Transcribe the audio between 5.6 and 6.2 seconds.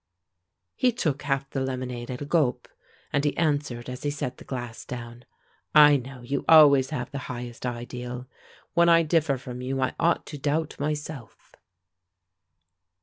"I